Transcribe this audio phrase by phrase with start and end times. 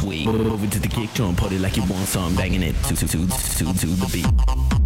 [0.00, 0.28] sweet.
[0.28, 3.26] Over to the kick drum, party like you want some, banging it to to to
[3.26, 4.79] to to the beat.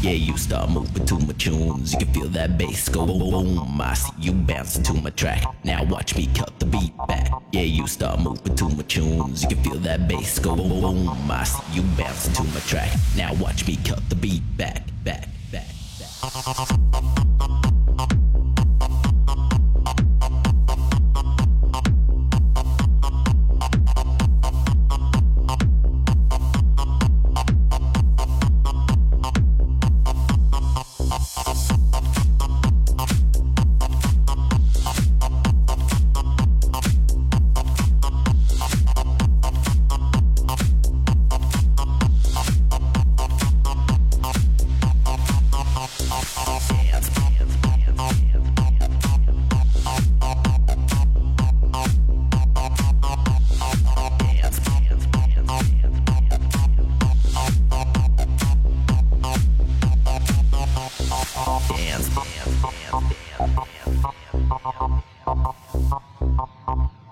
[0.00, 1.92] Yeah, you start moving to my tunes.
[1.92, 3.80] You can feel that bass go boom.
[3.80, 5.44] I see you bouncing to my track.
[5.64, 7.32] Now watch me cut the beat back.
[7.50, 9.42] Yeah, you start moving to my tunes.
[9.42, 11.08] You can feel that bass go boom.
[11.28, 12.96] I see you bouncing to my track.
[13.16, 15.66] Now watch me cut the beat back, back, back,
[16.00, 17.07] back.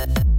[0.00, 0.30] Dance,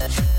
[0.00, 0.30] Damn.